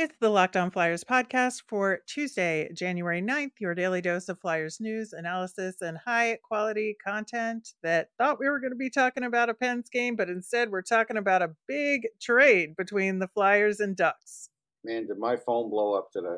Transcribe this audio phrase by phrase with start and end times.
[0.00, 4.78] It's the Locked On Flyers podcast for Tuesday, January 9th, your daily dose of Flyers
[4.78, 9.50] news, analysis, and high quality content that thought we were going to be talking about
[9.50, 13.96] a Pens game, but instead we're talking about a big trade between the Flyers and
[13.96, 14.50] Ducks.
[14.84, 16.36] Man, did my phone blow up today?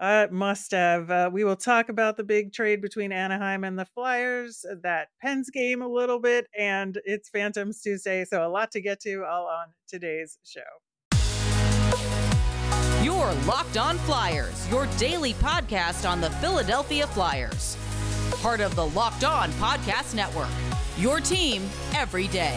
[0.00, 1.12] Uh, must have.
[1.12, 5.48] Uh, we will talk about the big trade between Anaheim and the Flyers, that Pens
[5.48, 8.24] game a little bit, and it's Phantoms Tuesday.
[8.24, 10.60] So, a lot to get to all on today's show.
[13.10, 17.76] Your Locked On Flyers, your daily podcast on the Philadelphia Flyers.
[18.40, 20.48] Part of the Locked On Podcast Network.
[20.96, 22.56] Your team every day.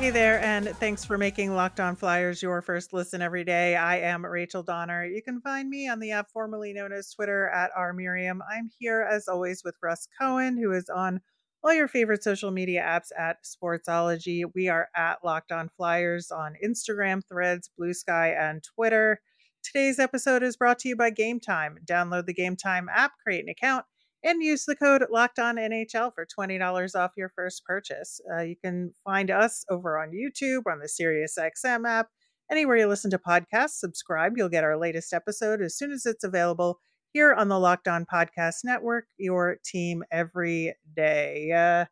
[0.00, 3.76] Hey there, and thanks for making Locked On Flyers your first listen every day.
[3.76, 5.04] I am Rachel Donner.
[5.04, 8.40] You can find me on the app formerly known as Twitter at rmiriam.
[8.50, 11.20] I'm here as always with Russ Cohen, who is on
[11.64, 14.44] all your favorite social media apps at Sportsology.
[14.54, 19.20] We are at Locked On Flyers on Instagram, Threads, Blue Sky, and Twitter.
[19.62, 21.78] Today's episode is brought to you by Game Time.
[21.84, 23.84] Download the Game Time app, create an account,
[24.24, 28.20] and use the code Locked On NHL for twenty dollars off your first purchase.
[28.32, 32.08] Uh, you can find us over on YouTube, on the SiriusXM app,
[32.50, 33.78] anywhere you listen to podcasts.
[33.78, 36.80] Subscribe; you'll get our latest episode as soon as it's available
[37.12, 39.06] here on the Locked On Podcast Network.
[39.18, 41.52] Your team every day.
[41.52, 41.86] Uh,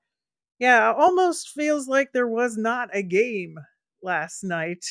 [0.59, 3.57] yeah, almost feels like there was not a game
[4.03, 4.85] last night.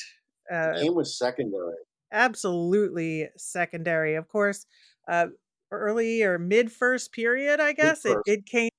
[0.51, 1.75] Uh, the game was secondary.
[2.11, 4.15] Absolutely secondary.
[4.15, 4.65] Of course,
[5.07, 5.27] uh,
[5.71, 8.69] early or mid first period, I guess it, it came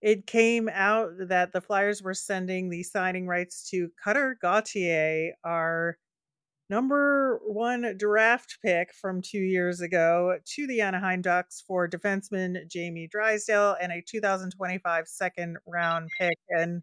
[0.00, 5.96] it came out that the Flyers were sending the signing rights to Cutter Gauthier, our
[6.70, 13.08] number one draft pick from two years ago, to the Anaheim Ducks for defenseman Jamie
[13.10, 16.38] Drysdale and a 2025 second round pick.
[16.48, 16.82] And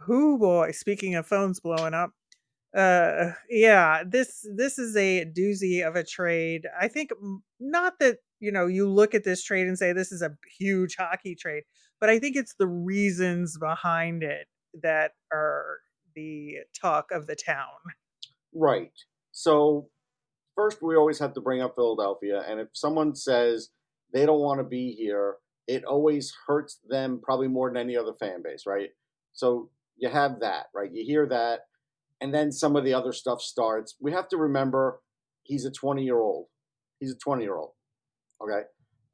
[0.00, 2.12] who boy, speaking of phones blowing up,
[2.76, 7.10] uh yeah this this is a doozy of a trade i think
[7.58, 10.94] not that you know you look at this trade and say this is a huge
[10.96, 11.64] hockey trade
[12.00, 14.46] but i think it's the reasons behind it
[14.80, 15.78] that are
[16.14, 17.66] the talk of the town
[18.54, 18.92] right
[19.32, 19.88] so
[20.56, 23.70] first we always have to bring up philadelphia and if someone says
[24.12, 28.14] they don't want to be here it always hurts them probably more than any other
[28.18, 28.90] fan base right
[29.32, 31.60] so you have that right you hear that
[32.20, 33.96] and then some of the other stuff starts.
[34.00, 35.00] We have to remember
[35.42, 36.46] he's a 20 year old.
[36.98, 37.72] He's a 20 year old.
[38.42, 38.62] Okay.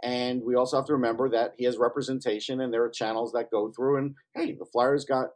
[0.02, 3.50] And we also have to remember that he has representation and there are channels that
[3.50, 3.98] go through.
[3.98, 5.28] And hey, the Flyers got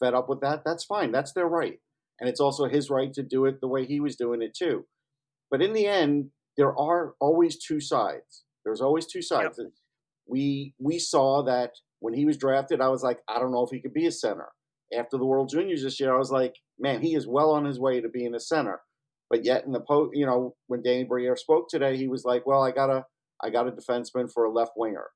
[0.00, 0.62] fed up with that.
[0.64, 1.12] That's fine.
[1.12, 1.78] That's their right.
[2.20, 4.84] And it's also his right to do it the way he was doing it too.
[5.50, 8.44] But in the end, there are always two sides.
[8.64, 9.58] There's always two sides.
[9.58, 9.68] Yep.
[10.26, 13.70] We we saw that when he was drafted, I was like, I don't know if
[13.70, 14.48] he could be a center.
[14.96, 17.78] After the World Juniors this year, I was like, man, he is well on his
[17.78, 18.80] way to being a center.
[19.30, 22.46] But yet in the post, you know, when Danny Briere spoke today, he was like,
[22.46, 23.04] well, I got a,
[23.42, 25.06] I got a defenseman for a left winger.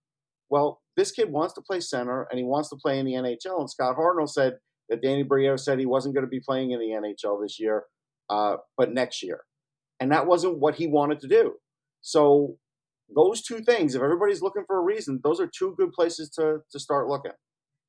[0.50, 3.60] Well, this kid wants to play center and he wants to play in the NHL.
[3.60, 4.58] And Scott Hartnell said
[4.92, 7.84] that Danny Briere said he wasn't going to be playing in the NHL this year,
[8.30, 9.40] uh, but next year.
[9.98, 11.54] And that wasn't what he wanted to do.
[12.02, 12.58] So
[13.14, 16.58] those two things, if everybody's looking for a reason, those are two good places to
[16.70, 17.32] to start looking.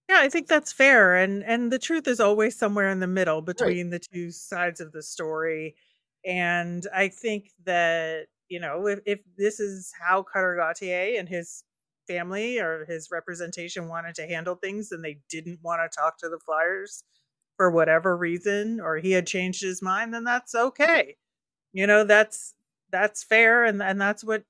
[0.09, 3.41] Yeah, I think that's fair, and and the truth is always somewhere in the middle
[3.59, 3.73] Right.
[3.73, 5.75] between the two sides of the story.
[6.25, 11.63] And I think that, you know, if if this is how Cutter Gauthier and his
[12.07, 16.29] family or his representation wanted to handle things and they didn't want to talk to
[16.29, 17.03] the Flyers
[17.57, 21.15] for whatever reason or he had changed his mind, then that's okay.
[21.73, 22.53] You know, that's
[22.91, 24.43] that's fair and and that's what,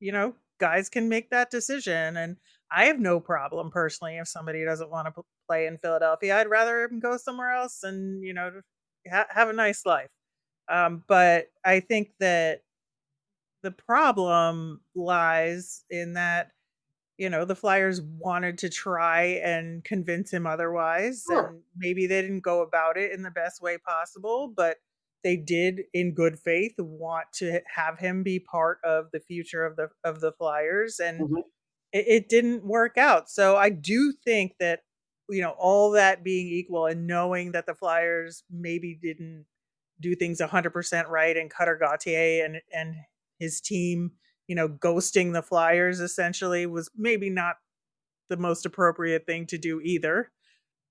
[0.00, 2.36] you know, guys can make that decision and
[2.70, 6.36] I have no problem personally if somebody doesn't want to play in Philadelphia.
[6.38, 8.60] I'd rather him go somewhere else and you know
[9.10, 10.10] ha- have a nice life.
[10.68, 12.62] Um, but I think that
[13.62, 16.52] the problem lies in that
[17.18, 21.48] you know the Flyers wanted to try and convince him otherwise, Sure.
[21.48, 24.78] and maybe they didn't go about it in the best way possible, but
[25.24, 29.76] they did in good faith want to have him be part of the future of
[29.76, 31.42] the of the Flyers and Mhm.
[31.92, 33.30] it, it didn't work out.
[33.30, 34.82] So I do think that
[35.30, 39.46] you know all that being equal and knowing that the Flyers maybe didn't
[40.00, 42.96] do things 100% right and Cutter Gauthier and and
[43.40, 44.12] his team,
[44.48, 47.56] you know, ghosting the Flyers essentially was maybe not
[48.28, 50.32] the most appropriate thing to do either.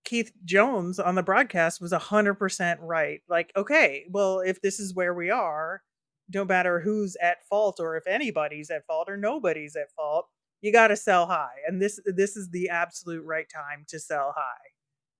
[0.05, 3.21] Keith Jones on the broadcast was 100% right.
[3.27, 5.81] Like, okay, well, if this is where we are,
[6.33, 10.27] no matter who's at fault or if anybody's at fault or nobody's at fault,
[10.61, 14.33] you got to sell high, and this this is the absolute right time to sell
[14.35, 14.71] high.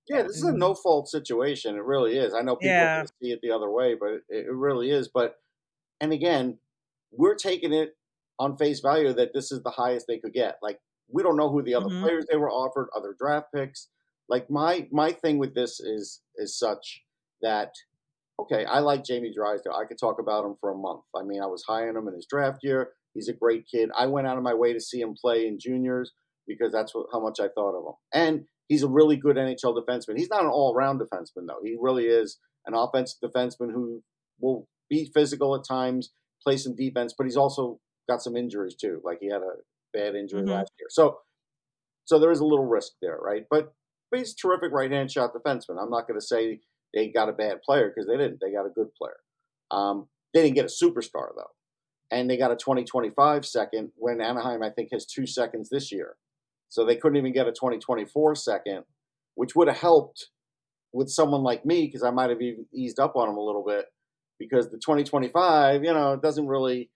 [0.07, 0.57] Yeah, this is a mm-hmm.
[0.57, 1.75] no fault situation.
[1.75, 2.33] It really is.
[2.33, 3.04] I know people Yeah.
[3.22, 5.10] see it the other way, but it, it really is.
[5.10, 5.36] But
[6.00, 6.57] and again,
[7.12, 7.95] we're taking it
[8.39, 10.57] on face value that this is the highest they could get.
[10.62, 10.80] Like
[11.10, 12.01] we don't know who the other Mhm.
[12.01, 13.89] players they were offered, other draft picks.
[14.30, 17.04] Like my my thing with this is is such
[17.42, 17.74] that
[18.39, 19.74] okay, I like Jamie Drysdale.
[19.74, 21.01] I could talk about him for a month.
[21.16, 22.94] I mean, I was high on him in his draft year.
[23.16, 23.89] He's a great kid.
[23.98, 26.12] I went out of my way to see him play in juniors
[26.45, 27.94] because that's what, how much I thought of him.
[28.13, 30.18] And he's a really good NHL defenseman.
[30.18, 31.62] He's not an all-around defenseman though.
[31.63, 32.38] He really is
[32.68, 34.04] an offensive defenseman who
[34.40, 36.12] will be physical at times,
[36.44, 39.01] play some defense, but he's also got some injuries too.
[39.04, 39.56] Like he had a
[39.94, 40.51] bad injury Mhm.
[40.51, 40.88] last year.
[40.89, 41.19] So
[42.06, 43.45] so there is a little risk there, right?
[43.50, 43.74] But,
[44.09, 45.81] but he's a terrific right-hand shot defenseman.
[45.81, 46.62] I'm not going to say
[46.94, 48.39] they got a bad player because they didn't.
[48.42, 49.18] They got a good player.
[49.71, 51.51] Um, they didn't get a superstar though,
[52.12, 56.15] and they got a 2025 second when Anaheim I think has two seconds this year,
[56.69, 58.83] so they couldn't even get a 2024 second,
[59.36, 60.30] which would have helped
[60.94, 63.63] with someone like me because I might have even eased up on them a little
[63.65, 63.86] bit
[64.39, 66.89] because the 2025, you know, it doesn't really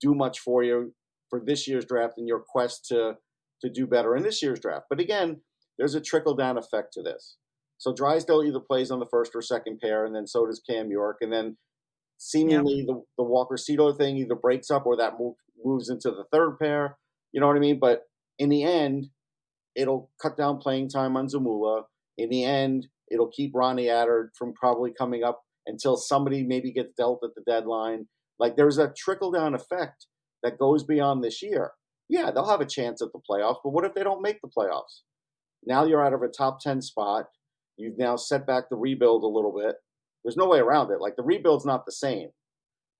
[0.00, 0.94] do much for you
[1.28, 3.14] for this year's draft and your quest to
[3.62, 4.86] to do better in this year's draft.
[4.88, 5.42] But again,
[5.78, 7.36] there's a trickle down effect to this.
[7.78, 10.90] So Drysdale either plays on the first or second pair, and then so does Cam
[10.90, 11.56] York, and then
[12.18, 16.24] seemingly the, the Walker Seeler thing either breaks up or that move, moves into the
[16.30, 16.98] third pair.
[17.32, 17.78] You know what I mean?
[17.78, 18.02] But
[18.38, 19.06] in the end,
[19.74, 21.84] it'll cut down playing time on Zamula.
[22.18, 26.92] In the end, it'll keep Ronnie Attard from probably coming up until somebody maybe gets
[26.96, 28.06] dealt at the deadline.
[28.40, 30.06] Like there's a trickle down effect
[30.42, 31.72] that goes beyond this year.
[32.08, 34.48] Yeah, they'll have a chance at the playoffs, but what if they don't make the
[34.48, 35.02] playoffs?
[35.64, 37.26] Now you're out of a top 10 spot.
[37.76, 39.76] You've now set back the rebuild a little bit.
[40.24, 41.00] There's no way around it.
[41.00, 42.30] Like the rebuild's not the same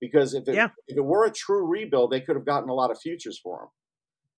[0.00, 0.68] because if it, Yeah.
[0.86, 3.62] if it were a true rebuild, they could have gotten a lot of futures for
[3.62, 3.68] him.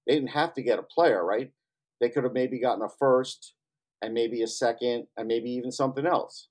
[0.07, 1.53] They didn't have to get a player, right?
[2.01, 3.55] They could have maybe gotten a first
[4.01, 6.49] and maybe a second and maybe even something else.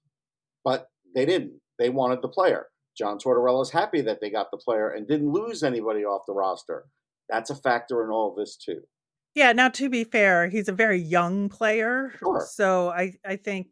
[0.63, 1.59] But they didn't.
[1.79, 2.67] They wanted the player.
[2.97, 6.85] John Tortorella's happy that they got the player and didn't lose anybody off the roster.
[7.29, 8.81] That's a factor in all of this too.
[9.33, 12.13] Yeah, now to be fair, he's a very young player.
[12.19, 12.45] Sure.
[12.51, 13.67] So I I think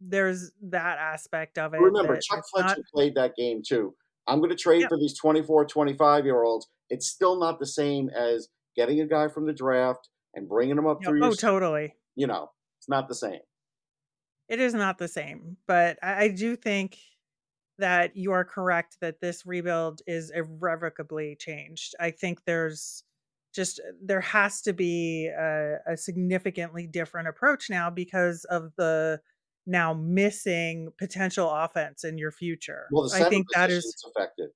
[0.00, 1.80] there's that aspect of it.
[1.80, 3.94] Remember, Chuck Fletcher not- played that game too.
[4.26, 6.66] I'm going to trade for these 24, 25 year olds.
[6.90, 10.86] It's still not the same as getting a guy from the draft and bringing him
[10.86, 11.94] up Yeah, through oh, your, totally.
[12.16, 13.38] you know, it's not the same.
[14.48, 16.98] It is not the same, but I, I do think
[17.78, 21.94] that you are correct that this rebuild is irrevocably changed.
[22.00, 23.04] I think there's
[23.54, 29.20] just there has to be a, a significantly different approach now because of the
[29.66, 32.86] now missing potential offense in your future.
[32.92, 34.50] Well, the I think that is affected.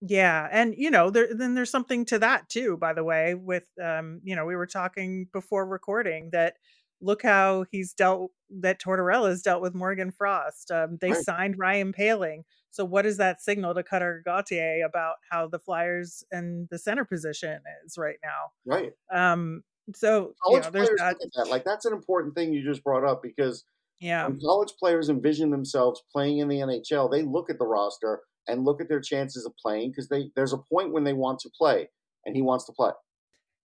[0.00, 3.66] yeah, and you know, there then there's something to that too, by the way, with
[3.82, 6.56] um, you know, we were talking before recording that
[7.02, 10.70] look how he's dealt that Tortorella's dealt with Morgan Frost.
[10.70, 11.22] Um, they Right.
[11.24, 12.44] signed Ryan Poehling.
[12.70, 17.04] So what is that signal to Cutter Gauthier about how the Flyers and the center
[17.04, 18.52] position is right now?
[18.64, 18.92] Right.
[19.10, 19.62] Um,
[19.94, 21.16] so you College know, there's players that.
[21.20, 21.50] look at that.
[21.50, 23.64] Like, that's an important thing you just brought up because
[24.00, 24.26] Yeah.
[24.26, 28.64] when college players envision themselves playing in the NHL, they look at the roster and
[28.64, 31.50] look at their chances of playing because they there's a point when they want to
[31.56, 31.88] play
[32.26, 32.92] and he wants to play.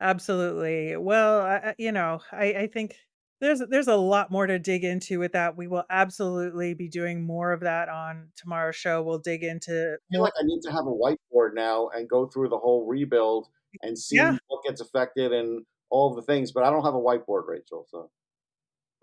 [0.01, 0.97] Absolutely.
[0.97, 2.97] Well, I- you know, I, I think
[3.43, 5.57] there's there's a lot more to dig into with that.
[5.57, 9.03] We will absolutely be doing more of that on tomorrow's show.
[9.03, 12.27] We'll dig into I feel like I need to have a whiteboard now and go
[12.27, 13.49] through the whole rebuild
[13.83, 14.39] and see Yeah.
[14.47, 17.85] what gets affected and all the things, but I don't have a whiteboard, Rachel.
[17.91, 18.11] So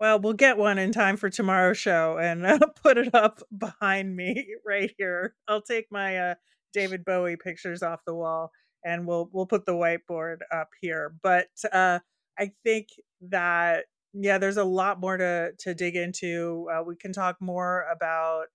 [0.00, 4.16] Well, we'll get one in time for tomorrow's show and uh, put it up behind
[4.16, 5.34] me right here.
[5.48, 6.34] I'll take my uh,
[6.72, 8.52] David Bowie pictures off the wall
[8.86, 11.12] and we'll we'll put the whiteboard up here.
[11.22, 11.98] But uh,
[12.38, 12.88] I think
[13.28, 16.68] that yeah, there's a lot more to to dig into.
[16.72, 18.46] Uh, we can talk more about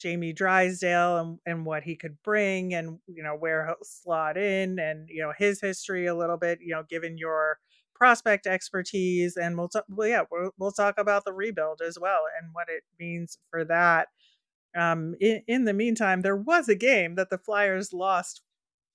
[0.00, 4.78] Jamie Drysdale and and what he could bring and you know where he'll slot in
[4.78, 6.60] and you know his history a little bit.
[6.60, 7.58] You know, given your
[7.94, 12.22] prospect expertise and we'll talk well yeah we'll, we'll talk about the rebuild as well
[12.36, 14.08] and what it means for that
[14.76, 18.42] um in, in the meantime there was a game that the flyers lost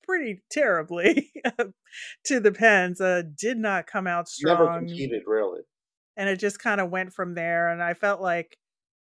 [0.03, 1.31] pretty terribly
[2.25, 4.57] to the pens uh did not come out strong.
[4.57, 5.61] never competed really.
[6.17, 8.57] And it just kind of went from there and i felt like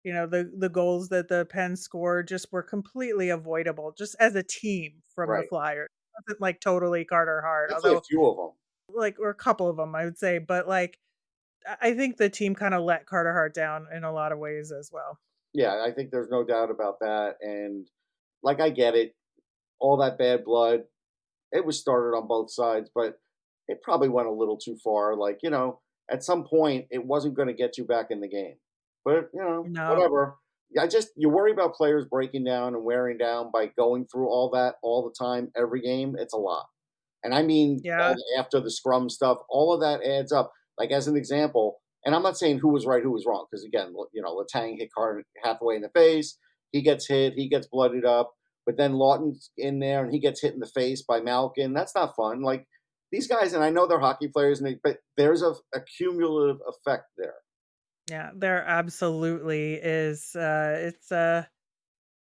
[0.05, 4.35] you know the the goals that the pens scored just were completely avoidable just as
[4.37, 8.27] a team from the flyers it wasn't like totally carter hart Definitely although a few
[8.27, 8.51] of them.
[8.89, 10.99] like or a couple of them i would say but like
[11.81, 14.73] i think the team kind of let carter hart down in a lot of ways
[14.73, 15.19] as well
[15.55, 17.37] Yeah, I think there's no doubt about that.
[17.43, 17.87] And
[18.43, 19.15] like I get it,
[19.81, 20.85] all that bad blood,
[21.53, 23.21] it was started on both sides, but
[23.69, 25.17] it probably went a little too far.
[25.17, 25.81] Like, you know,
[26.13, 28.57] at some point, it wasn't going to get you back in the game.
[29.05, 29.95] But, you know, No.
[29.95, 30.37] whatever.
[30.79, 34.51] I just, you worry about players breaking down and wearing down by going through all
[34.51, 36.17] that all the time, every game.
[36.19, 36.67] It's a lot.
[37.25, 38.15] And I mean, Yeah.
[38.39, 40.53] after the scrum stuff, all of that adds up.
[40.79, 43.65] Like, as an example, and I'm not saying who was right, who was wrong, because
[43.65, 46.39] again, you know, Letang hit Carter Hathaway in the face.
[46.73, 48.33] He gets hit, he gets bloodied up.
[48.65, 51.75] But then Laughton's in there and he gets hit in the face by Malkin.
[51.75, 52.43] That's not fun.
[52.43, 52.67] Like,
[53.13, 56.61] these guys, and I know they're hockey players, and they, but there's a, a cumulative
[56.67, 57.35] effect there.
[58.11, 60.35] Yeah, there absolutely is.
[60.35, 61.45] Uh, it's uh,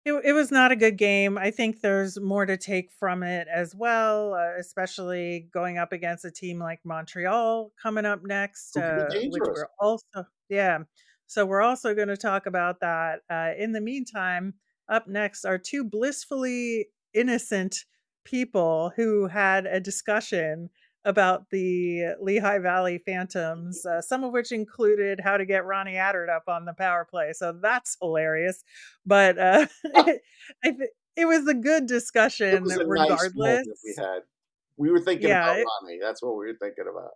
[0.06, 1.38] it, it was not a good game.
[1.38, 6.24] I think there's more to take from it as well, uh, especially going up against
[6.24, 10.80] a team like Montreal coming up next, Who can be uh, which we're also, yeah.
[11.26, 13.20] So we're also going to talk about that.
[13.30, 14.54] Uh, in the meantime,
[14.88, 17.84] up next are two blissfully innocent
[18.30, 20.70] people who had a discussion
[21.06, 26.30] about the Lehigh Valley Phantoms, uh, some of which included how to get Ronnie Attard
[26.30, 27.32] up on the power play.
[27.34, 28.64] So that's hilarious.
[29.06, 30.20] But uh, I
[30.64, 33.34] th- it was a good It discussion was a regardless.
[33.36, 34.20] moment we had.
[34.76, 36.00] We were thinking Yeah, about it, Ronnie.
[36.02, 37.12] That's what we were thinking about.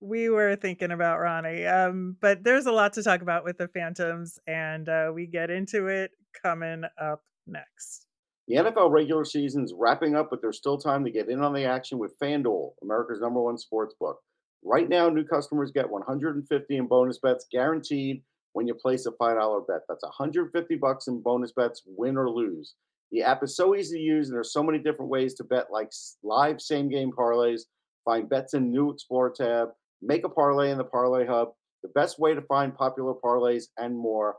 [0.00, 1.64] we were thinking about Ronnie.
[1.66, 5.50] Um, but there's a lot to talk about with the Phantoms, and uh, we get
[5.50, 6.10] into it
[6.42, 8.06] coming up next.
[8.52, 11.64] The NFL regular season's wrapping up, but there's still time to get in on the
[11.64, 14.18] action with FanDuel, America's number one sports book.
[14.62, 19.66] Right now, new customers get 150 in bonus bets guaranteed when you place a $5
[19.66, 19.80] bet.
[19.88, 22.74] That's 150 bucks in bonus bets, win or lose.
[23.10, 25.72] The app is so easy to use, and there's so many different ways to bet,
[25.72, 25.90] like
[26.22, 27.62] live same game parlays.
[28.04, 29.70] Find bets in new Explore tab,
[30.02, 33.96] make a parlay in the Parlay Hub, the best way to find popular parlays, and
[33.96, 34.36] more.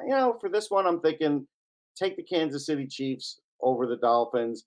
[0.00, 1.46] You know, for this one, I'm thinking
[1.96, 4.64] take the Kansas City Chiefs over the Dolphins.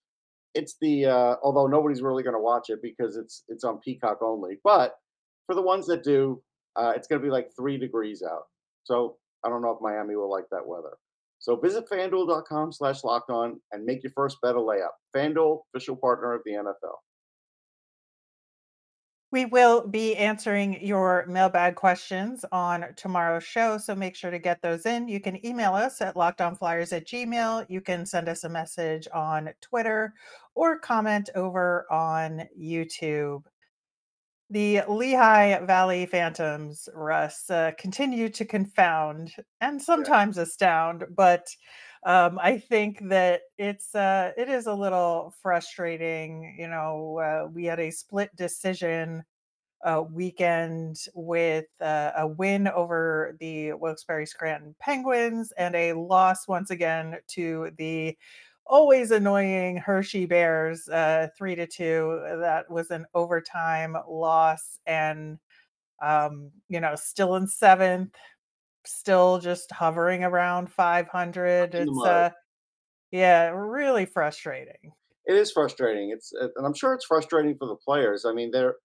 [0.53, 4.19] It's the uh, although nobody's really going to watch it because it's it's on Peacock
[4.21, 4.57] only.
[4.63, 4.95] But
[5.45, 6.41] for the ones that do,
[6.75, 8.43] uh, it's going to be like three degrees out.
[8.83, 10.97] So I don't know if Miami will like that weather.
[11.39, 14.89] So visit fanduel.com slash locked on and make your first bet a layup.
[15.15, 16.95] FanDuel, official partner of the NFL.
[19.35, 24.61] We will be answering your mailbag questions on tomorrow's show, so make sure to get
[24.61, 25.09] those in.
[25.09, 27.65] You can email us at lockedonflyers at gmail.
[27.67, 30.13] You can send us a message on Twitter
[30.55, 33.43] or comment over on YouTube.
[34.51, 40.07] The Lehigh Valley Phantoms, Russ, uh, continue to confound and Yeah.
[40.13, 41.45] sometimes astound, but
[42.05, 46.55] um, I think that it's uh, it is a little frustrating.
[46.59, 49.23] You know, uh, we had a split decision
[49.83, 56.71] uh, weekend with uh, a win over the Wilkes-Barre Scranton Penguins and a loss once
[56.71, 58.17] again to the
[58.65, 62.21] always annoying Hershey Bears, uh, three to two.
[62.41, 65.39] That was an overtime loss, and
[66.01, 68.15] um, you know, still in seventh,
[68.87, 71.75] still just hovering around 500.
[71.75, 72.29] It's uh,
[73.11, 74.91] yeah, really frustrating.
[75.25, 76.11] It is frustrating.
[76.11, 78.25] It's uh, and I'm sure it's frustrating for the players.
[78.25, 78.75] I mean, they're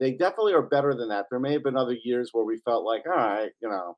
[0.00, 1.26] they definitely are better than that.
[1.30, 3.96] There may have been other years where we felt like, all right, you know,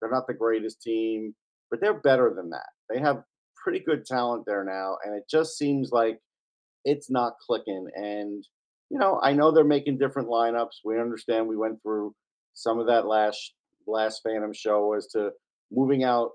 [0.00, 1.34] they're not the greatest team,
[1.70, 2.68] but they're better than that.
[2.90, 3.22] They have
[3.62, 6.18] pretty good talent there now, and it just seems like
[6.84, 7.86] it's not clicking.
[7.94, 8.44] And
[8.90, 10.80] you know, I know they're making different lineups.
[10.84, 11.48] We understand.
[11.48, 12.14] We went through
[12.54, 13.54] some of that last
[13.88, 15.30] last Phantom show as to
[15.70, 16.30] moving out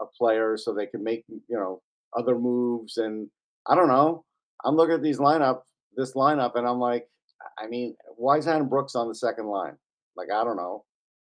[0.00, 1.80] a player so they can make you know
[2.16, 2.96] other moves.
[2.96, 3.28] And
[3.66, 4.24] I don't know.
[4.64, 5.62] I'm looking at these lineup,
[5.96, 7.06] this lineup, and I'm like,
[7.58, 9.76] I mean, why is Adam Brooks on the second line?
[10.16, 10.84] Like, I don't know.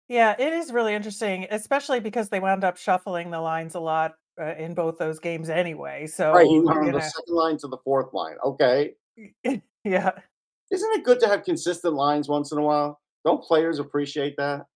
[0.08, 4.14] Yeah, it is really interesting, especially because they wound up shuffling the lines a lot
[4.40, 6.00] uh, in both those games anyway.
[6.00, 8.34] Right, So, on you the second line to the fourth line.
[8.44, 8.94] Okay,
[9.84, 10.10] yeah.
[10.72, 13.00] isn't it good to have consistent lines once in a while?
[13.24, 14.66] Don't players appreciate that?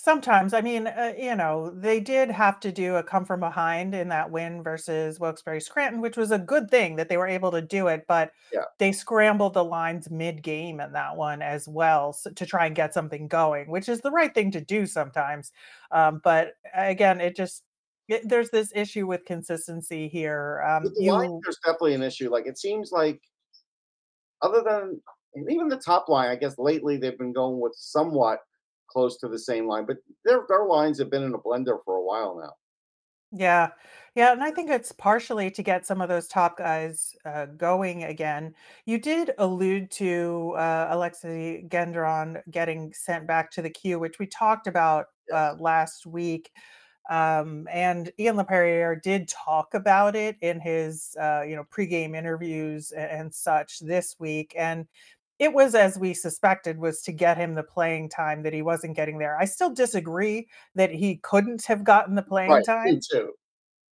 [0.00, 3.96] Sometimes, I mean, uh, you know, they did have to do a come from behind
[3.96, 7.50] in that win versus Wilkes-Barre Scranton, which was a good thing that they were able
[7.50, 8.68] to do it, but Yeah.
[8.78, 12.94] they scrambled the lines mid-game in that one as well s to try and get
[12.94, 15.50] something going, which is the right thing to do sometimes.
[15.90, 17.64] Um, but again, it just
[18.06, 20.62] it, there's this issue with consistency here.
[20.64, 22.30] Um, With the line, you there's definitely an issue.
[22.30, 23.20] Like, it seems like
[24.42, 25.00] other than
[25.34, 28.40] and even the top line, I guess lately they've been going with somewhat
[28.88, 31.96] close to the same line, but their their lines have been in a blender for
[31.96, 32.52] a while now.
[33.30, 33.70] Yeah.
[34.14, 38.02] Yeah, and I think it's partially to get some of those top guys uh, going
[38.04, 38.54] again.
[38.84, 44.26] You did allude to uh, Alexis Gendron getting sent back to the queue, which we
[44.26, 46.50] talked about uh, last week.
[47.10, 52.90] Um, and Ian Laperriere did talk about it in his, uh, you know, pregame interviews
[52.90, 54.52] and, and such this week.
[54.58, 54.86] And
[55.38, 58.96] it was as we suspected was to get him the playing time that he wasn't
[58.96, 59.38] getting there.
[59.38, 63.02] I still disagree that he couldn't have gotten the playing Right, me time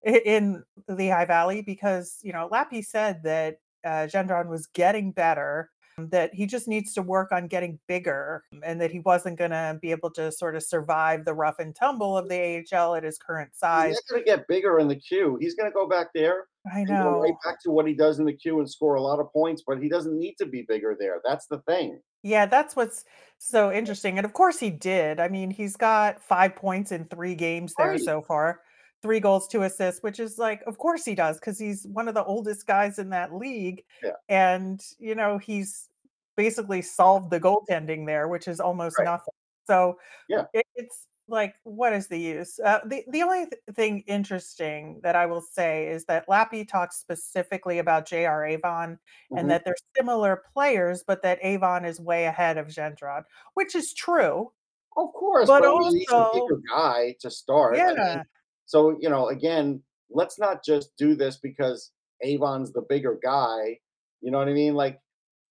[0.05, 6.35] in Lehigh Valley because, you know, Lappy said that, uh, Gendron was getting better, that
[6.35, 9.91] he just needs to work on getting bigger, mm, and that he wasn't gonna be
[9.91, 13.57] able to sort of survive the rough and tumble of the AHL at his current
[13.57, 13.91] size.
[13.91, 15.39] He's gonna get bigger in the queue.
[15.41, 18.33] He's gonna go back there I go right back to what he does in the
[18.33, 21.21] queue and score a lot of points, but he doesn't need to be bigger there.
[21.25, 22.01] That's the thing.
[22.23, 23.05] Yeah, that's what's
[23.39, 25.21] so interesting, and of course he did.
[25.21, 28.01] I mean, he's got 5 points in 3 games oh, there Right.
[28.01, 28.63] so far,
[29.03, 32.15] 3 goals, 2 assists, which is like, of course he does, because he's one of
[32.15, 34.17] the oldest guys in that league, Yeah.
[34.29, 35.89] and, you know, he's
[36.37, 39.05] basically solved the goaltending there, which is almost Right.
[39.05, 39.33] nothing.
[39.67, 39.99] So,
[40.29, 40.47] Yeah.
[40.53, 42.59] it it's like, what is the use?
[42.61, 46.99] Uh, the the only th thing interesting that I will say is that Lappy talks
[46.99, 48.45] specifically about J.R.
[48.47, 48.99] Avon
[49.37, 49.53] and Mhm.
[49.53, 53.25] that they're similar players, but that Avon is way ahead of Gendron,
[53.55, 54.53] which is true.
[54.97, 57.83] Of course, But but mean, he's also bigger guy to start.
[57.87, 58.25] I mean, Yeah.
[58.67, 61.93] So, you know, again, let's not just do this because
[62.23, 63.79] Avon's the bigger guy.
[64.21, 64.75] You know what I mean?
[64.75, 65.01] Like,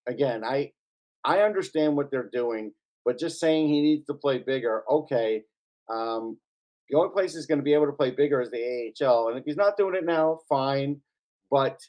[0.07, 0.71] again, I
[1.23, 2.71] I understand what they're doing,
[3.03, 5.43] but just saying he needs to play bigger, okay.
[5.89, 6.37] Um,
[6.89, 9.45] the only place he's gonna be able to play bigger is the AHL, and if
[9.45, 11.01] he's not doing it now, fine,
[11.49, 11.79] but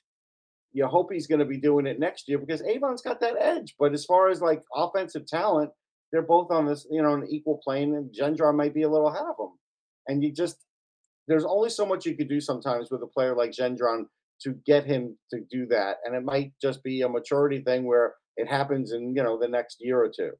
[0.72, 3.74] you hope he's gonna be doing it next year because Avon's got that edge.
[3.78, 5.70] But as far as, like, offensive talent,
[6.12, 9.08] they're both on this, you know, an equal plane, and Gendron might be a little
[9.08, 9.58] ahead of him.
[10.08, 10.65] And you just
[11.28, 14.04] there's only so much you could do sometimes with a player like Gendron
[14.42, 18.14] to get him to do that, and it might just be a maturity thing where
[18.36, 20.32] it happens in, you know, the next year or 2.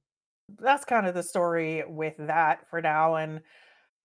[0.59, 3.41] That's kind of the story with that for now, and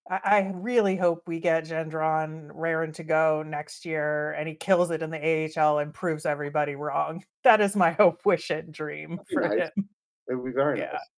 [0.10, 5.04] I really hope we get Gendron raring to go next year, and he kills it
[5.04, 7.24] in the AHL and proves everybody wrong.
[7.44, 9.70] That is my hope, wish, and dream for nice.
[9.76, 9.90] him.
[10.28, 10.92] It would be very Yeah.
[10.94, 11.10] nice.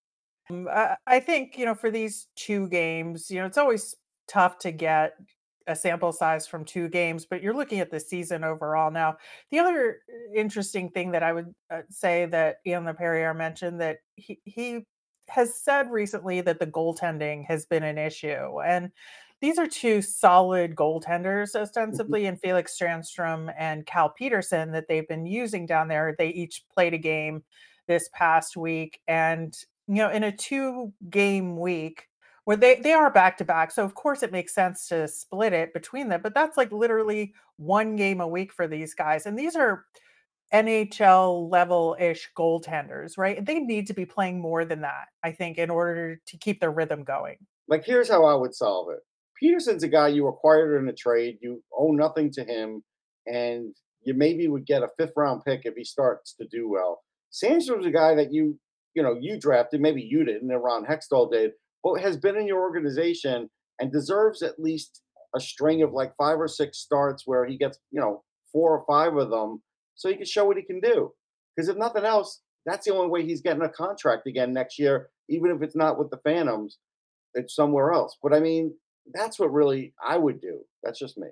[0.52, 3.96] Mm, I think, you know, for these 2 games, you know, it's always
[4.28, 5.14] tough to get
[5.68, 9.18] a sample size from 2 games, but you're looking at the season overall now.
[9.52, 10.00] The other
[10.36, 14.86] interesting thing that I would, uh, say that Ian Laperriere mentioned that he he
[15.30, 18.92] has said recently that the goaltending has been an issue, and
[19.42, 21.56] these are 2 solid goaltenders
[21.92, 22.16] Mhm.
[22.16, 26.16] ostensibly in Felix Sandstrom and Cal Petersen, that they've been using down there.
[26.18, 27.44] They each played a game
[27.88, 29.54] this past week, and,
[29.88, 32.08] you know, in a two-game week
[32.46, 35.54] where they they are back to back, so of course it makes sense to split
[35.54, 39.38] it between them, but that's, like, literally 1 game a week for these guys, and
[39.40, 39.86] these are
[40.54, 43.44] NHL level-ish goaltenders, right?
[43.44, 46.72] They need to be playing more than that, I think, in order to keep their
[46.72, 47.38] rhythm going.
[47.68, 49.00] Like, here's how I would solve it.
[49.40, 52.84] Petersen's a guy you acquired in a trade, you owe nothing to him,
[53.26, 57.04] and you maybe would get a 5th round pick if he starts to do well.
[57.32, 58.60] Sandstrom's a guy that you
[58.96, 61.54] you know, you drafted, maybe you didn't, and Ron Hextall did,
[61.84, 65.02] but has been in your organization and deserves at least
[65.36, 68.86] a string of, like, 5 or 6 starts where he gets, you know, 4 or
[68.88, 69.62] 5 of them
[69.96, 71.12] so he can show what he can do.
[71.56, 75.10] Because if nothing else, that's the only way he's getting a contract again next year,
[75.30, 76.78] even if it's not with the Phantoms,
[77.34, 78.16] it's somewhere else.
[78.22, 78.74] But, I mean,
[79.14, 80.62] that's what really I would do.
[80.84, 81.28] That's just me.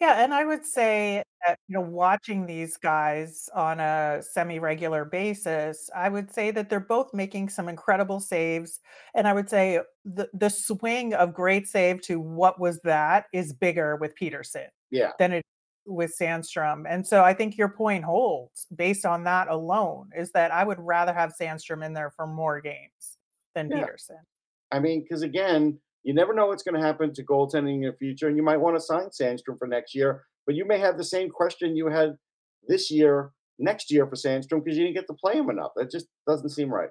[0.00, 1.90] Yeah, and I would say that, you know, mm.
[1.90, 7.68] watching these guys on a semi-regular basis, I would say that they're both making some
[7.68, 8.80] incredible saves,
[9.14, 13.52] and I would say the the swing of great save to what was that is
[13.52, 15.12] bigger with Petersen Yeah.
[15.18, 15.42] than it
[15.84, 20.50] with Sandstrom, and so I think your point holds based on that alone, is that
[20.50, 23.18] I would rather have Sandstrom in there for more games
[23.54, 23.70] than Yeah.
[23.70, 24.20] Petersen.
[24.72, 28.28] I mean, 'cause again, you never know what's gonna happen to goaltending in the future,
[28.28, 31.30] and you might wanna sign Sandstrom for next year, but you may have the same
[31.30, 32.16] question you had
[32.68, 35.72] this year next year for Sandstrom because you didn't get to play him enough.
[35.76, 36.90] That just doesn't seem right.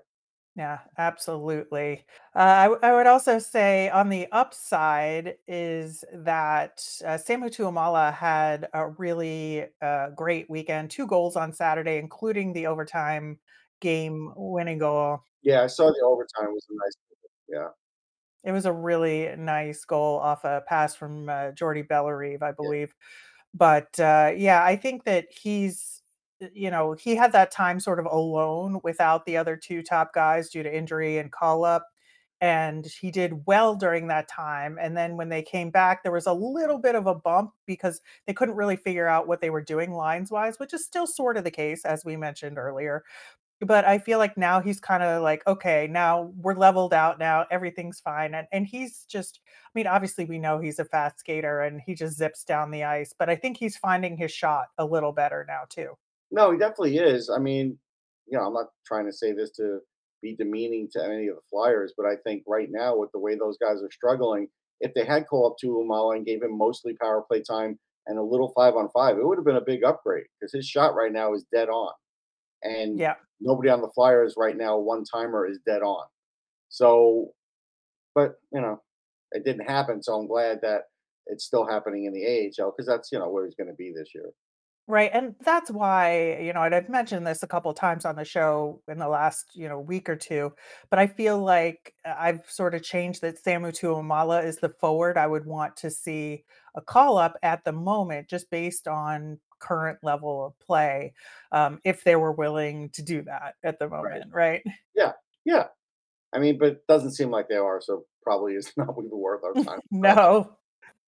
[0.55, 2.05] Yeah, absolutely.
[2.35, 8.13] Uh, I w I would also say on the upside is that, uh, Samu Tuomaala
[8.13, 13.39] had a really, uh, great weekend, 2 goals on Saturday, including the overtime
[13.79, 15.19] game-winning goal.
[15.43, 16.97] Yeah, I saw the overtime, it was a nice
[17.47, 17.69] yeah.
[18.43, 22.69] It was a really nice goal off a pass from, uh, Jordy Bellerive, I Yeah.
[22.69, 22.95] believe.
[23.53, 26.01] But, uh, yeah, I think that he's
[26.53, 30.49] you know, he had that time sort of alone without the other 2 top guys
[30.49, 31.85] due to injury and call-up,
[32.41, 36.25] and he did well during that time, and then when they came back, there was
[36.27, 39.61] a little bit of a bump because they couldn't really figure out what they were
[39.63, 43.03] doing lines-wise, which is still sort of the case, as we mentioned earlier.
[43.61, 47.99] But I feel like now he's kinda like, "Okay, now we're leveled out now, everything's
[47.99, 51.81] fine," and and he's just I mean, obviously, we know he's a fast skater and
[51.81, 55.11] he just zips down the ice, but I think he's finding his shot a little
[55.11, 55.97] better now too.
[56.31, 57.29] No, he definitely is.
[57.29, 57.79] I mean,
[58.27, 59.79] you know, I'm not trying to say this to
[60.21, 63.35] be demeaning to any of the Flyers, but I think right now with the way
[63.35, 64.49] those guys are struggling,
[64.81, 68.23] if they had called up Tuomaala and gave him mostly power play time and a
[68.23, 71.11] little five on five, it would have been a big upgrade because his shot right
[71.11, 71.93] now is dead on.
[72.63, 73.15] And Yeah.
[73.41, 76.05] Nobody on the Flyers right now, one timer is dead on.
[76.69, 77.33] So,
[78.15, 78.81] but you know,
[79.31, 80.03] it didn't happen.
[80.03, 80.83] So I'm glad that
[81.27, 83.93] it's still happening in the AHL because that's you know where he's going to be
[83.95, 84.31] this year.
[84.89, 88.25] Right, and that's why, you know, and I've mentioned this a couple times on the
[88.25, 90.51] show in the last, you know, week or two,
[90.89, 95.15] but I feel like uh, I've sort of changed that Samu Tuomaala is the forward
[95.15, 96.43] I would want to see
[96.75, 101.13] a call up at the moment, just based on current level of play,
[101.51, 104.63] um, if they were willing to do that at the moment, right?
[104.95, 105.13] Yeah.
[105.45, 105.65] Yeah.
[106.33, 107.81] I mean, but it doesn't seem like they are.
[107.81, 109.79] So probably it's not even worth our time.
[109.91, 110.55] No.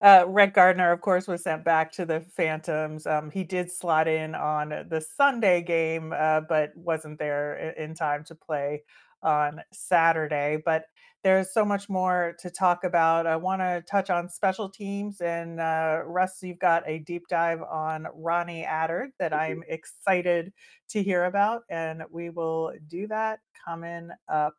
[0.01, 3.05] Uh, Rhett Gardner, of course, was sent back to the Phantoms.
[3.05, 8.23] Um, he did slot in on the Sunday game, uh, but wasn't there in time
[8.23, 8.81] to play
[9.23, 10.57] on Saturday.
[10.63, 10.85] But
[11.23, 13.27] there's so much more to talk about.
[13.27, 15.21] I want to touch on special teams.
[15.21, 20.51] And uh, Russ, you've got a deep dive on Ronnie Attard that I'm excited
[20.89, 21.63] to hear about.
[21.69, 24.55] And we will do that coming up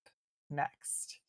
[0.51, 1.22] next.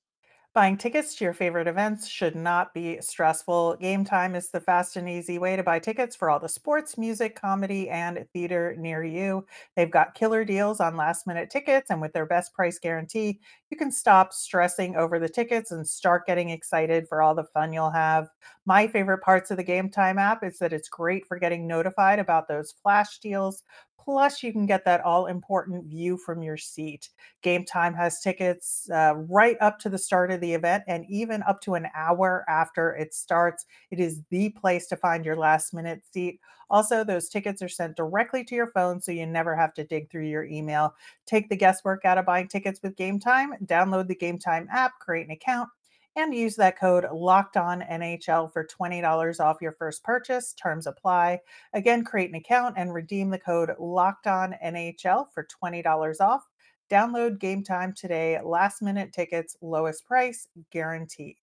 [0.53, 3.75] Buying tickets to your favorite events should not be stressful.
[3.77, 6.95] Game Time is the fast and easy way to buy tickets for all the sports,
[6.95, 9.47] music, comedy, and theater near you.
[9.75, 13.77] They've got killer deals on last minute tickets, and with their best price guarantee, you
[13.77, 17.89] can stop stressing over the tickets and start getting excited for all the fun you'll
[17.89, 18.29] have.
[18.67, 22.19] My favorite parts of the Game Time app is that it's great for getting notified
[22.19, 23.63] about those flash deals.
[24.03, 27.09] Plus, you can get that all important view from your seat.
[27.41, 31.41] Game Time has tickets uh, right up to the start of the event and even
[31.43, 33.65] up to an hour after it starts.
[33.91, 36.41] It is the place to find your last minute seat.
[36.69, 40.09] Also, those tickets are sent directly to your phone so you never have to dig
[40.09, 40.93] through your email.
[41.25, 43.53] Take the guesswork out of buying tickets with Game Time.
[43.65, 45.69] Download the Game Time app, create an account,
[46.15, 50.53] and use that code locked on NHL for $20 off your first purchase.
[50.53, 51.39] Terms apply.
[51.73, 56.47] Again, create an account and redeem the code locked on NHL for $20 off.
[56.89, 58.39] Download Game Time today.
[58.43, 61.37] Last minute tickets, lowest price guaranteed.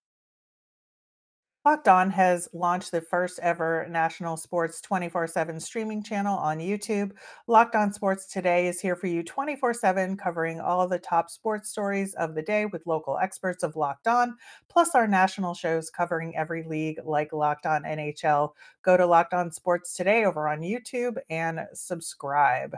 [1.67, 7.13] Locked On has launched the first ever national sports 24 7 streaming channel on YouTube.
[7.49, 11.69] Locked On Sports Today is here for you 24 7, covering all the top sports
[11.69, 14.39] stories of the day with local experts of Locked On,
[14.71, 18.53] plus our national shows covering every league like Locked On NHL.
[18.83, 22.75] Go to Locked On Sports Today over on YouTube and subscribe.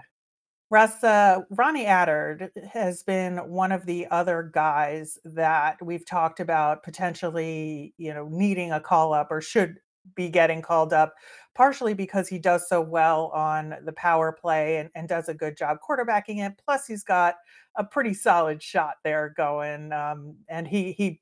[0.73, 6.83] Russ, uh, Ronnie Attard has been one of the other guys that we've talked about
[6.83, 9.77] potentially, you know, needing a call up or should
[10.15, 11.13] be getting called up,
[11.55, 15.59] partially because he does so well on the power play and, and does a good
[15.59, 16.55] job quarterbacking it.
[16.65, 17.35] Plus, he's got
[17.77, 21.21] a pretty solid shot there going, um, and he he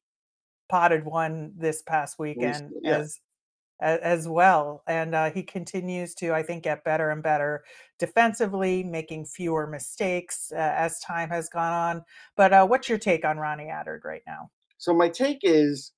[0.69, 2.99] potted one this past weekend yeah.
[2.99, 3.19] as
[3.81, 4.83] as well.
[4.87, 7.65] And uh, he continues to, I think, get better and better
[7.99, 12.05] defensively, making fewer mistakes uh, as time has gone on.
[12.37, 14.51] But uh, what's your take on Ronnie Attard right now?
[14.79, 15.93] So my take is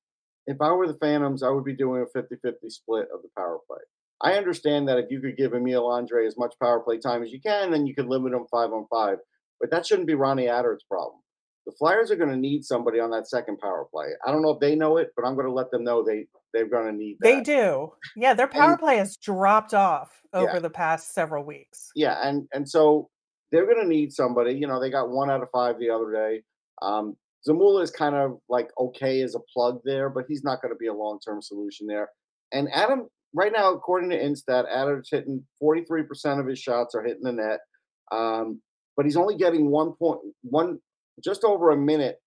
[0.47, 3.59] if I were the Phantoms, I would be doing a 50-50 split of the power
[3.69, 3.79] play.
[4.21, 7.33] I understand that if you could give Emil Andrae as much power play time as
[7.33, 9.19] you can, then you could limit him five on five.
[9.61, 11.21] But that shouldn't be Ronnie Attard's problem.
[11.67, 14.09] The Flyers are going to need somebody on that second power play.
[14.27, 16.27] I don't know if they know it, but I'm going to let them know they
[16.53, 17.27] they're going to need that.
[17.29, 17.93] They do.
[18.17, 20.59] Yeah, their power And- play has dropped off over Yeah.
[20.61, 21.91] the past several weeks.
[21.95, 23.09] yeah, and and so
[23.51, 24.53] they're going to need somebody.
[24.55, 26.43] You know, they got one out of five the other day.
[26.81, 30.73] Um, Zamula is kind of like okay as a plug there, but he's not going
[30.73, 32.09] to be a long term solution there.
[32.53, 36.95] And Adam, right now, according to Instat, Adam's hitting forty three percent of his shots
[36.95, 37.61] are hitting the net,
[38.11, 38.61] um,
[38.97, 40.79] but he's only getting one point one
[41.23, 42.19] just over a minute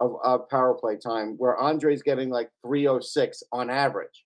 [0.00, 4.24] of, of power play time, where Andrae's getting like three oh six on average.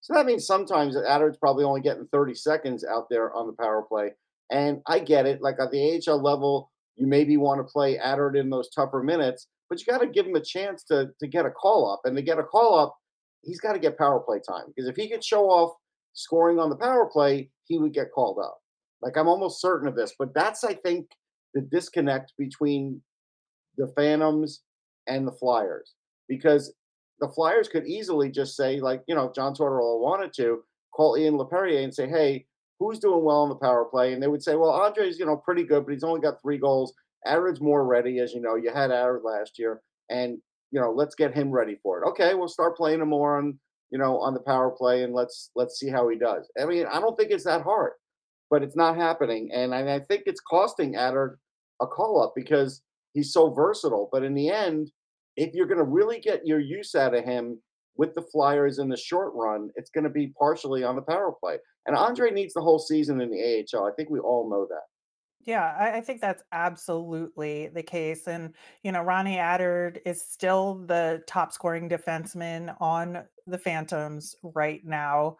[0.00, 3.82] So that means sometimes Attard's probably only getting 30 seconds out there on the power
[3.82, 4.12] play.
[4.50, 5.40] And I get it.
[5.40, 9.48] Like at the AHL level, you maybe want to play Attard in those tougher minutes,
[9.70, 12.02] but you got to give him a chance to to get a call up.
[12.04, 12.94] And to get a call up,
[13.42, 15.74] he's got to get power play time because if he could show off
[16.12, 18.58] scoring on the power play, he would get called up.
[19.00, 20.14] Like I'm almost certain of this.
[20.18, 21.06] But that's I think
[21.54, 23.00] the disconnect between
[23.78, 24.60] the Phantoms
[25.06, 25.94] and the Flyers
[26.28, 26.72] because
[27.20, 30.62] the Flyers could easily just say, like, you know, John Tortorella wanted to
[30.94, 32.46] call Ian Laperriere and say, hey,
[32.78, 34.12] who's doing well on the power play?
[34.12, 36.58] And they would say, well, Andrae's, you know, pretty good, but he's only got three
[36.58, 36.92] goals.
[37.26, 38.56] Attard's more ready, as you know.
[38.56, 40.38] You had Attard last year, and
[40.70, 42.08] you know, let's get him ready for it.
[42.08, 43.58] Okay, we'll start playing him more on,
[43.90, 46.50] you know, on the power play, and let's let's see how he does.
[46.60, 47.92] I mean, I don't think it's that hard,
[48.50, 51.36] but it's not happening, and I, I think it's costing Attard
[51.80, 52.82] a call up because
[53.14, 54.08] he's so versatile.
[54.12, 54.90] But in the end,
[55.36, 57.60] if you're going to really get your use out of him
[57.96, 61.32] with the Flyers in the short run, it's going to be partially on the power
[61.32, 61.58] play.
[61.86, 63.84] And Andrae needs the whole season in the AHL.
[63.86, 64.82] I think we all know that.
[65.46, 68.26] Yeah, I, I think that's absolutely the case.
[68.26, 74.82] And, you know, Ronnie Attard is still the top scoring defenseman on the Phantoms right
[74.84, 75.36] now.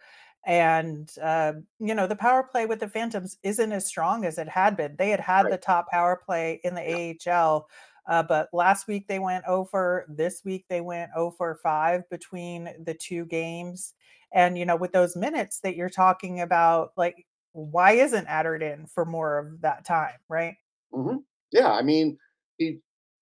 [0.46, 4.48] And, uh, you know, the power play with the Phantoms isn't as strong as it
[4.48, 4.96] had been.
[4.96, 5.50] They had had Right.
[5.50, 6.98] the top power play in the Yeah.
[7.32, 7.66] AHL,
[8.06, 10.06] uh, but last week they went over.
[10.08, 13.94] This week they went over 5 between the two games.
[14.32, 18.86] And, you know, with those minutes that you're talking about, like, why isn't Attard in
[18.86, 20.56] for more of that time, right?
[20.92, 21.16] hmm
[21.52, 22.18] Yeah, I mean,
[22.58, 22.80] he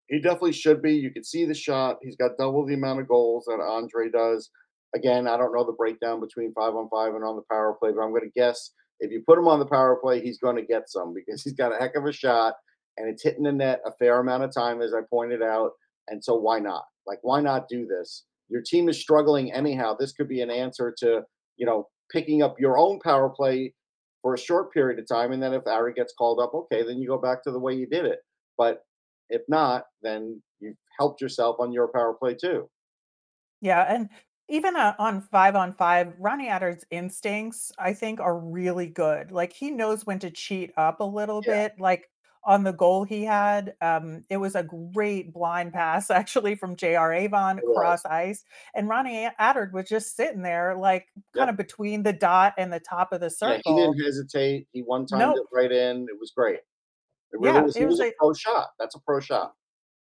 [0.09, 0.93] he definitely should be.
[0.95, 1.99] You can see the shot.
[2.03, 4.51] He's got double the amount of goals that Andrae does.
[4.95, 7.93] Again, I don't know the breakdown between five on five and on the power play,
[7.93, 10.57] but I'm going to guess if you put him on the power play, he's going
[10.57, 12.55] to get some because he's got a heck of a shot
[12.97, 15.73] and it's hitting the net a fair amount of time, as I pointed out.
[16.09, 16.85] And so, why not?
[17.07, 18.25] Like, why not do this?
[18.49, 19.95] Your team is struggling anyhow.
[19.99, 21.23] This could be an answer to
[21.57, 23.75] you know picking up your own power play
[24.23, 27.01] for a short period of time, and then if Ari gets called up, okay, then
[27.01, 28.21] you go back to the way you did it.
[28.57, 28.83] But
[29.31, 32.69] if not, then you've helped yourself on your power play too.
[33.61, 34.09] Yeah, and
[34.49, 39.31] even, uh, on 5 on 5, Ronnie Attard's instincts, I think, are really good.
[39.33, 42.11] Like, he knows when to cheat up a little Yeah, bit, like,
[42.45, 47.13] on the goal he had, um, it was a great blind pass actually from J.R.
[47.13, 48.03] Avon was.
[48.07, 49.33] ice, and Ronnie A
[49.73, 51.49] was just sitting there, like, Yep.
[51.49, 54.03] kinda between the dot and the top of the Yeah, he didn't circle.
[54.03, 54.69] hesitate.
[54.73, 55.37] He one timed Nope.
[55.37, 56.07] it right in.
[56.09, 56.61] It was great.
[57.33, 57.77] It really Yeah, was.
[57.77, 58.71] He was was a a pro shot.
[58.79, 59.55] That's a pro shot.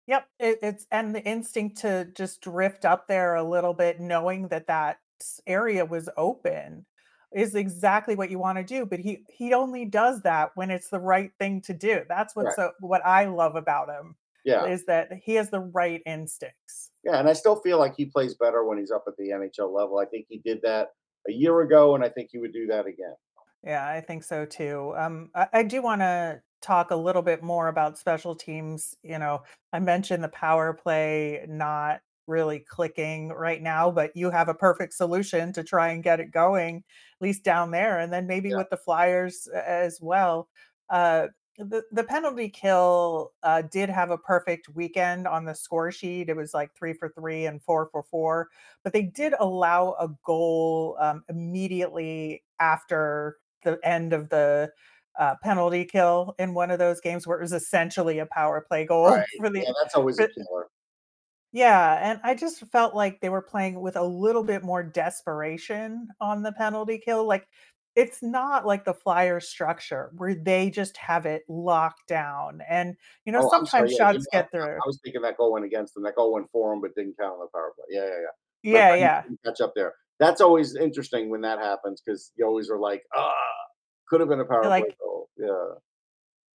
[0.07, 4.49] Yep, it, it's and the instinct to just drift up there a little bit, knowing
[4.49, 4.99] that that
[5.47, 6.85] area was open,
[7.35, 8.85] is exactly what you want to do.
[8.85, 12.01] But he he only does that when it's the right thing to do.
[12.09, 12.67] That's what's Right.
[12.67, 14.15] so what I love about him
[14.45, 14.65] Yeah.
[14.65, 16.91] is that he has the right instincts.
[17.03, 17.17] Yeah.
[17.19, 19.99] And I still feel like he plays better when he's up at the NHL level.
[19.99, 20.89] I think he did that
[21.27, 23.15] a year ago, and I think he would do that again.
[23.63, 24.93] Yeah, I think so too.
[24.97, 28.95] Um, I, I do want to talk a little bit more about special teams.
[29.03, 34.49] You know, I mentioned the power play not really clicking right now, but you have
[34.49, 38.27] a perfect solution to try and get it going, at least down there, and then
[38.27, 38.55] maybe Yeah.
[38.55, 40.49] with the Flyers as well.
[40.89, 46.29] Uh, the the penalty kill uh, did have a perfect weekend on the score sheet.
[46.29, 48.49] It was like three for three and four for four,
[48.83, 54.71] but they did allow a goal um, immediately after the end of the
[55.19, 58.85] uh, penalty kill in one of those games where it was essentially a power play
[58.85, 59.25] goal Right.
[59.37, 59.71] for the Yeah.
[59.81, 60.69] That's always a killer.
[61.53, 66.09] Yeah, and I just felt like they were playing with a little bit more desperation
[66.19, 67.25] on the penalty kill.
[67.27, 67.47] Like
[67.95, 72.61] it's not like the Flyers structure where they just have it locked down.
[72.67, 73.89] And you know, Oh, I'm sorry.
[73.89, 74.09] sometimes Yeah.
[74.09, 74.73] You shots know, I, get through.
[74.75, 76.03] I was thinking that goal went against them.
[76.03, 77.85] That goal went for them, but didn't count on the power play.
[77.89, 78.05] Yeah.
[78.05, 78.09] Yeah.
[78.63, 78.71] Yeah.
[78.73, 79.21] But Yeah, I yeah.
[79.23, 79.93] didn't catch up there.
[80.19, 83.33] That's always interesting when that happens because you always are like, ah,
[84.07, 85.29] could have been a power play Like goal.
[85.37, 85.75] Yeah.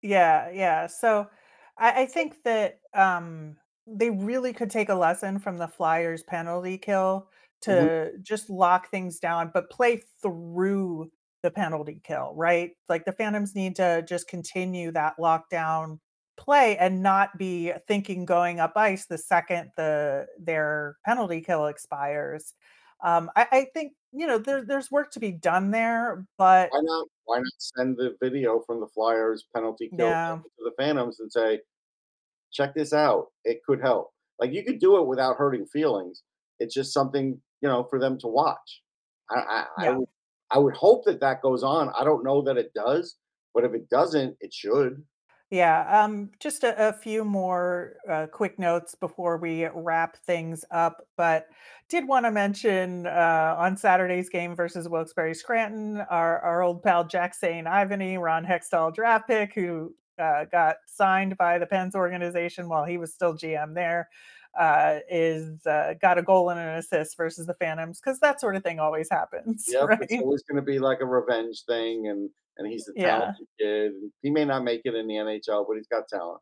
[0.03, 0.87] Yeah, yeah.
[0.87, 1.29] So
[1.77, 3.57] I, I think that um,
[3.96, 7.29] they really could take a lesson from the Flyers penalty kill
[7.68, 11.11] hmm to just lock things down, but play through
[11.42, 12.72] the penalty kill, right?
[12.88, 15.98] Like the Phantoms need to just continue that lockdown
[16.37, 22.55] play and not be thinking going up ice the second the their penalty kill expires.
[23.03, 26.81] Um, I, I think you know there, there's work to be done there, but Why
[26.83, 27.09] not?
[27.24, 31.31] Why not send the video from the Flyers penalty kill yeah, to the Phantoms and
[31.31, 31.61] say,
[32.53, 33.27] check this out.
[33.45, 34.13] It could help.
[34.39, 36.23] Like you could do it without hurting feelings.
[36.59, 38.83] It's just something you know for them to watch.
[39.31, 40.09] I I, I would
[40.51, 41.91] I would hope that that goes on.
[41.99, 43.17] I don't know that it does,
[43.55, 45.03] but if it doesn't, it should.
[45.51, 51.07] Yeah, um, just a, a few more uh, quick notes before we wrap things up.
[51.17, 51.47] But
[51.89, 57.05] did want to mention uh, on Saturday's game versus Wilkes-Barre Scranton, our, our old pal
[57.05, 57.67] Jack St.
[57.67, 62.99] Ivany, Ron Hextall draft pick, who uh, got signed by the Pens organization while he
[62.99, 64.09] was still GM there,
[64.59, 68.57] uh, is uh, got a goal and an assist versus the Phantoms because that sort
[68.57, 72.31] of thing always happens, Yep, it's always going to be like a revenge thing, and
[72.57, 73.07] and he's a Yeah.
[73.07, 73.93] talented kid.
[74.23, 76.41] He may not make it in the NHL, but he's got talent.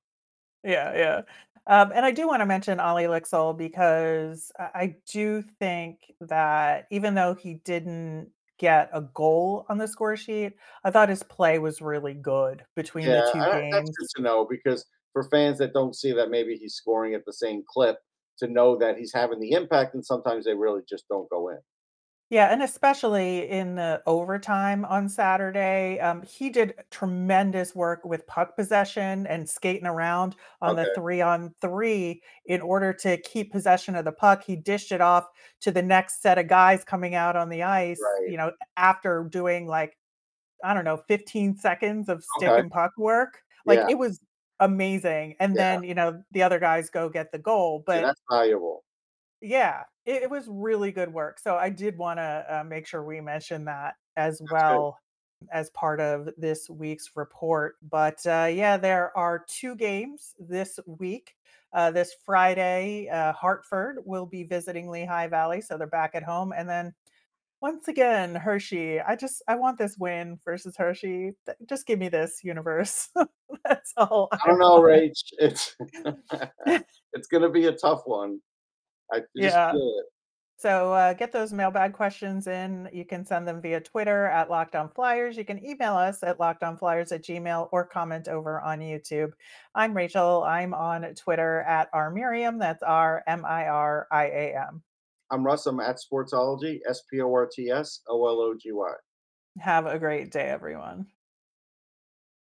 [0.64, 1.22] Yeah, yeah.
[1.68, 7.14] Um, and I do want to mention Ollie Lycksell because I do think that even
[7.14, 11.80] though he didn't get a goal on the score sheet, I thought his play was
[11.82, 14.14] really good between the Yeah, two I, that's good games.
[14.16, 17.62] to know because for fans that don't see that maybe he's scoring at the same
[17.68, 17.98] clip,
[18.38, 21.58] to know that he's having the impact, and sometimes they really just don't go in.
[22.30, 28.56] Yeah, and especially in the overtime on Saturday, um, he did tremendous work with puck
[28.56, 30.96] possession and skating around on the Okay.
[30.96, 34.42] three-on-three in order to keep possession of the puck.
[34.42, 35.28] He dished it off
[35.60, 38.24] to the next set of guys coming out on the ice, Right.
[38.24, 39.96] you know, after doing, like,
[40.64, 42.60] I don't know, 15 seconds of stick Okay.
[42.60, 43.42] and puck work.
[43.66, 43.88] Like, Yeah.
[43.88, 44.20] it was
[44.60, 45.60] amazing, and Yeah.
[45.60, 48.82] then, you know, the other guys go get the goal, See, but that's valuable.
[49.42, 53.20] Yeah, it it was really good work, so I did wanna, uh, make sure we
[53.20, 54.86] mention that as That's good.
[54.86, 54.98] well
[55.52, 61.36] as part of this week's report, but, uh, yeah, there are 2 games this week.
[61.72, 66.52] Uh, this Friday, uh, Hartford will be visiting Lehigh Valley, so they're back at home,
[66.56, 66.94] and then
[67.62, 69.00] once again, Hershey.
[69.00, 71.32] I just I want this win versus Hershey.
[71.46, 73.10] Th just give me this universe.
[73.66, 74.80] That's all I I don't know, want.
[74.80, 75.12] Rach.
[75.38, 75.76] It's
[77.12, 78.40] it's gonna be a tough one.
[79.12, 79.72] I just Yeah.
[80.58, 82.88] So, uh, get those mailbag questions in.
[82.90, 85.36] You can send them via Twitter at Locked On Flyers.
[85.36, 89.32] You can email us at lockedonflyers at gmail or comment over on YouTube.
[89.74, 90.44] I'm Rachel.
[90.44, 92.58] I'm on Twitter at rmiriam.
[92.58, 94.82] That's R M I R I A M.
[95.30, 95.66] I'm Russ.
[95.66, 98.92] I'm at Sportsology, S P O R T S O L O G Y.
[99.58, 101.06] Have a great day, everyone.